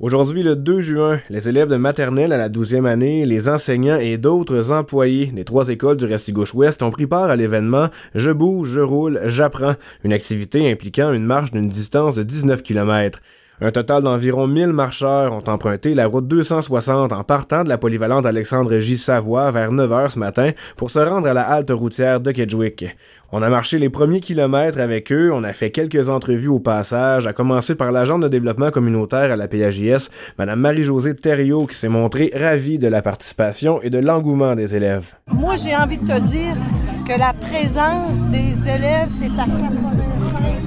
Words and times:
Aujourd'hui, 0.00 0.42
le 0.42 0.56
2 0.56 0.80
juin, 0.80 1.20
les 1.28 1.50
élèves 1.50 1.68
de 1.68 1.76
maternelle 1.76 2.32
à 2.32 2.38
la 2.38 2.48
12e 2.48 2.86
année, 2.86 3.26
les 3.26 3.50
enseignants 3.50 3.98
et 3.98 4.16
d'autres 4.16 4.72
employés 4.72 5.26
des 5.26 5.44
trois 5.44 5.68
écoles 5.68 5.98
du 5.98 6.06
Restigouche-Ouest 6.06 6.82
ont 6.82 6.88
pris 6.88 7.06
part 7.06 7.28
à 7.28 7.36
l'événement 7.36 7.88
Je 8.14 8.30
bouge, 8.30 8.70
je 8.70 8.80
roule, 8.80 9.20
j'apprends, 9.26 9.74
une 10.02 10.14
activité 10.14 10.72
impliquant 10.72 11.12
une 11.12 11.26
marche 11.26 11.50
d'une 11.50 11.68
distance 11.68 12.14
de 12.14 12.22
19 12.22 12.62
km. 12.62 13.20
Un 13.60 13.72
total 13.72 14.02
d'environ 14.02 14.46
1000 14.46 14.68
marcheurs 14.68 15.34
ont 15.34 15.44
emprunté 15.46 15.94
la 15.94 16.06
route 16.06 16.26
260 16.26 17.12
en 17.12 17.22
partant 17.22 17.62
de 17.62 17.68
la 17.68 17.76
polyvalente 17.76 18.24
Alexandre 18.24 18.78
J. 18.78 18.96
Savoie 18.96 19.50
vers 19.50 19.70
9 19.70 19.90
h 19.90 20.08
ce 20.08 20.18
matin 20.18 20.52
pour 20.78 20.90
se 20.90 20.98
rendre 20.98 21.28
à 21.28 21.34
la 21.34 21.42
halte 21.42 21.70
routière 21.70 22.20
de 22.20 22.32
Kedgewick. 22.32 22.86
On 23.32 23.42
a 23.42 23.48
marché 23.48 23.78
les 23.78 23.90
premiers 23.90 24.18
kilomètres 24.18 24.80
avec 24.80 25.12
eux, 25.12 25.30
on 25.32 25.44
a 25.44 25.52
fait 25.52 25.70
quelques 25.70 26.08
entrevues 26.08 26.48
au 26.48 26.58
passage, 26.58 27.28
à 27.28 27.32
commencer 27.32 27.76
par 27.76 27.92
l'agent 27.92 28.18
de 28.18 28.26
développement 28.26 28.72
communautaire 28.72 29.30
à 29.30 29.36
la 29.36 29.46
PAJS, 29.46 30.10
Mme 30.36 30.58
Marie-Josée 30.58 31.14
Thériault, 31.14 31.66
qui 31.66 31.76
s'est 31.76 31.88
montrée 31.88 32.32
ravie 32.34 32.80
de 32.80 32.88
la 32.88 33.02
participation 33.02 33.80
et 33.82 33.90
de 33.90 33.98
l'engouement 33.98 34.56
des 34.56 34.74
élèves. 34.74 35.14
Moi, 35.32 35.54
j'ai 35.54 35.76
envie 35.76 35.98
de 35.98 36.06
te 36.06 36.20
dire 36.20 36.56
que 37.06 37.16
la 37.16 37.32
présence 37.32 38.20
des 38.32 38.68
élèves, 38.68 39.10
c'est 39.20 39.40
à 39.40 39.46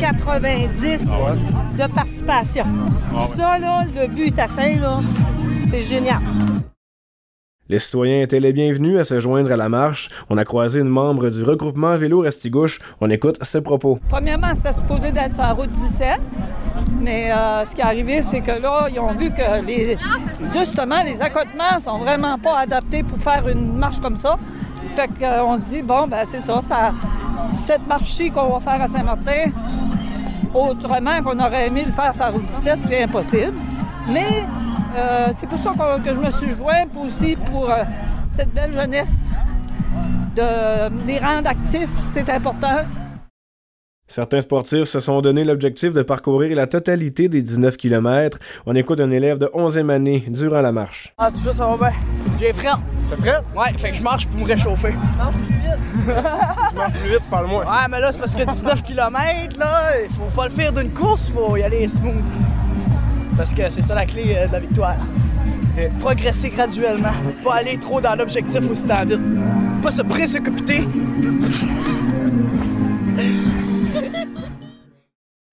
90 0.00 1.04
ah 1.10 1.34
de 1.76 1.92
participation. 1.92 2.64
Ah 3.14 3.26
Ça, 3.36 3.58
là, 3.58 3.84
le 3.94 4.08
but 4.08 4.38
atteint, 4.38 4.80
là, 4.80 5.00
c'est 5.68 5.82
génial. 5.82 6.20
Les 7.68 7.80
citoyens 7.80 8.22
étaient 8.22 8.38
les 8.38 8.52
bienvenus 8.52 8.96
à 8.96 9.02
se 9.02 9.18
joindre 9.18 9.50
à 9.50 9.56
la 9.56 9.68
marche. 9.68 10.08
On 10.30 10.38
a 10.38 10.44
croisé 10.44 10.78
une 10.78 10.88
membre 10.88 11.30
du 11.30 11.42
regroupement 11.42 11.96
Vélo 11.96 12.20
Restigouche. 12.20 12.78
On 13.00 13.10
écoute 13.10 13.38
ses 13.42 13.60
propos. 13.60 13.98
Premièrement, 14.08 14.54
c'était 14.54 14.70
supposé 14.70 15.10
d'être 15.10 15.34
sur 15.34 15.42
la 15.42 15.52
route 15.52 15.72
17. 15.72 16.20
Mais 17.00 17.32
euh, 17.32 17.64
ce 17.64 17.74
qui 17.74 17.80
est 17.80 17.84
arrivé, 17.84 18.22
c'est 18.22 18.40
que 18.40 18.52
là, 18.52 18.86
ils 18.88 19.00
ont 19.00 19.12
vu 19.12 19.30
que 19.30 19.66
les, 19.66 19.98
justement, 20.54 21.02
les 21.02 21.20
accotements 21.20 21.80
sont 21.80 21.98
vraiment 21.98 22.38
pas 22.38 22.60
adaptés 22.60 23.02
pour 23.02 23.18
faire 23.18 23.48
une 23.48 23.76
marche 23.76 23.98
comme 23.98 24.16
ça. 24.16 24.38
Fait 24.94 25.08
qu'on 25.08 25.56
se 25.56 25.70
dit, 25.70 25.82
bon, 25.82 26.06
ben 26.06 26.24
c'est 26.24 26.40
ça, 26.40 26.60
ça 26.60 26.92
cette 27.48 27.84
marche-ci 27.88 28.30
qu'on 28.30 28.58
va 28.58 28.60
faire 28.60 28.80
à 28.80 28.86
Saint-Martin, 28.86 29.50
autrement 30.54 31.20
qu'on 31.24 31.38
aurait 31.40 31.66
aimé 31.66 31.82
le 31.84 31.92
faire 31.92 32.14
sur 32.14 32.26
la 32.26 32.30
route 32.30 32.46
17, 32.46 32.78
c'est 32.82 33.02
impossible. 33.02 33.54
Mais 34.08 34.44
euh, 34.96 35.28
c'est 35.32 35.48
pour 35.48 35.58
ça 35.58 35.72
que, 36.04 36.14
je 36.14 36.20
me 36.20 36.30
suis 36.30 36.50
joint 36.54 36.86
aussi 37.04 37.36
pour 37.36 37.70
euh, 37.70 37.82
cette 38.30 38.52
belle 38.52 38.72
jeunesse. 38.72 39.30
De 40.34 41.06
les 41.06 41.18
rendre 41.18 41.48
actifs, 41.48 41.90
c'est 42.00 42.28
important. 42.28 42.84
Certains 44.08 44.40
sportifs 44.40 44.84
se 44.84 45.00
sont 45.00 45.20
donné 45.20 45.42
l'objectif 45.42 45.92
de 45.92 46.02
parcourir 46.02 46.54
la 46.54 46.68
totalité 46.68 47.28
des 47.28 47.42
19 47.42 47.76
km. 47.76 48.38
On 48.64 48.76
écoute 48.76 49.00
un 49.00 49.10
élève 49.10 49.38
de 49.38 49.46
11e 49.46 49.90
année 49.90 50.24
durant 50.28 50.60
la 50.60 50.70
marche. 50.70 51.12
Ah, 51.18 51.30
tout 51.32 51.38
ça, 51.38 51.54
ça 51.54 51.66
va 51.66 51.90
bien. 51.90 51.98
J'ai 52.38 52.52
frais. 52.52 52.68
T'es 53.10 53.16
prêt? 53.16 53.38
Ouais, 53.56 53.76
fait 53.78 53.90
que 53.90 53.96
je 53.96 54.02
marche 54.02 54.26
pour 54.28 54.40
me 54.40 54.46
réchauffer. 54.46 54.94
Marche 55.18 55.34
plus 55.46 55.56
vite. 55.56 55.78
je 56.06 56.76
marche 56.76 56.92
plus 56.92 57.10
vite, 57.10 57.30
parle-moi. 57.30 57.64
Ouais, 57.64 57.88
mais 57.90 58.00
là, 58.00 58.12
c'est 58.12 58.18
parce 58.18 58.36
que 58.36 58.44
19 58.44 58.82
km, 58.84 59.58
là, 59.58 60.00
il 60.00 60.14
faut 60.14 60.36
pas 60.36 60.44
le 60.44 60.54
faire 60.54 60.72
d'une 60.72 60.90
course, 60.90 61.28
faut 61.30 61.56
y 61.56 61.62
aller 61.64 61.88
smooth. 61.88 62.14
Parce 63.36 63.52
que 63.52 63.68
c'est 63.70 63.82
ça 63.82 63.94
la 63.94 64.06
clé 64.06 64.34
euh, 64.36 64.46
de 64.46 64.52
la 64.52 64.60
victoire. 64.60 64.96
Progresser 66.00 66.48
graduellement. 66.48 67.12
Pas 67.44 67.56
aller 67.56 67.76
trop 67.78 68.00
dans 68.00 68.14
l'objectif 68.14 68.62
aussi 68.70 68.84
vite. 68.84 69.20
Pas 69.82 69.90
se 69.90 70.02
précipiter. 70.02 70.84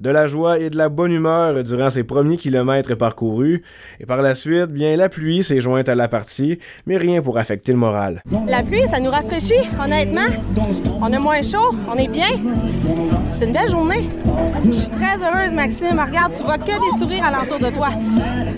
De 0.00 0.10
la 0.10 0.26
joie 0.26 0.58
et 0.58 0.70
de 0.70 0.76
la 0.76 0.88
bonne 0.88 1.12
humeur 1.12 1.62
durant 1.64 1.90
ses 1.90 2.04
premiers 2.04 2.36
kilomètres 2.36 2.94
parcourus, 2.94 3.62
et 4.00 4.06
par 4.06 4.22
la 4.22 4.34
suite, 4.34 4.66
bien 4.66 4.96
la 4.96 5.08
pluie 5.08 5.42
s'est 5.42 5.60
jointe 5.60 5.88
à 5.88 5.94
la 5.94 6.08
partie, 6.08 6.58
mais 6.86 6.96
rien 6.96 7.20
pour 7.20 7.38
affecter 7.38 7.72
le 7.72 7.78
moral. 7.78 8.22
La 8.46 8.62
pluie, 8.62 8.86
ça 8.86 9.00
nous 9.00 9.10
rafraîchit, 9.10 9.68
honnêtement. 9.82 10.28
On 11.00 11.12
a 11.12 11.18
moins 11.18 11.42
chaud, 11.42 11.74
on 11.90 11.96
est 11.96 12.08
bien. 12.08 12.28
C'est 13.30 13.46
une 13.46 13.52
belle 13.52 13.70
journée. 13.70 14.08
Je 14.64 14.72
suis 14.72 14.90
très 14.90 15.16
heureuse, 15.16 15.52
Maxime. 15.52 16.00
Regarde, 16.04 16.32
tu 16.36 16.42
vois 16.42 16.58
que 16.58 16.64
des 16.66 16.98
sourires 16.98 17.24
alentour 17.24 17.58
de 17.58 17.74
toi. 17.74 17.88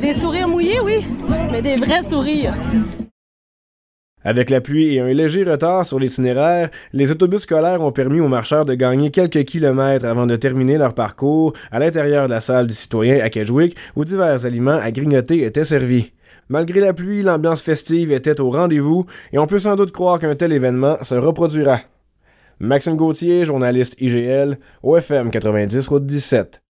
Des 0.01 0.13
sourires 0.13 0.49
mouillés, 0.49 0.81
oui, 0.81 1.07
mais 1.51 1.63
des 1.63 1.77
vrais 1.77 2.03
sourires. 2.03 2.55
Avec 4.23 4.51
la 4.51 4.61
pluie 4.61 4.95
et 4.95 5.01
un 5.01 5.07
léger 5.07 5.45
retard 5.45 5.87
sur 5.87 5.99
l'itinéraire, 5.99 6.71
les 6.93 7.11
autobus 7.11 7.41
scolaires 7.41 7.83
ont 7.83 7.93
permis 7.93 8.21
aux 8.21 8.29
marcheurs 8.29 8.67
de 8.67 8.75
gagner 8.75 9.11
quelques 9.11 9.45
kilomètres 9.45 10.05
avant 10.05 10.27
de 10.27 10.37
terminer 10.37 10.77
leur 10.77 10.93
parcours 10.93 11.55
à 11.71 11.79
l'intérieur 11.79 12.27
de 12.27 12.35
la 12.35 12.43
salle 12.43 12.67
du 12.67 12.75
citoyen 12.75 13.25
à 13.25 13.31
Kedgewick 13.31 13.77
où 13.97 14.05
divers 14.05 14.45
aliments 14.45 14.79
à 14.79 14.91
grignoter 14.91 15.45
étaient 15.45 15.65
servis. 15.65 16.13
Malgré 16.51 16.81
la 16.81 16.93
pluie, 16.93 17.23
l'ambiance 17.23 17.63
festive 17.63 18.13
était 18.13 18.41
au 18.41 18.51
rendez-vous 18.51 19.07
et 19.33 19.39
on 19.39 19.47
peut 19.47 19.59
sans 19.59 19.77
doute 19.77 19.93
croire 19.93 20.19
qu'un 20.19 20.35
tel 20.35 20.53
événement 20.53 20.99
se 21.03 21.15
reproduira. 21.15 21.81
Maxime 22.59 22.97
Gauthier, 22.97 23.47
journaliste 23.47 23.95
IGL, 24.01 24.59
OFM 24.83 25.31
90 25.31 25.89
Route 25.89 26.05
17. 26.05 26.61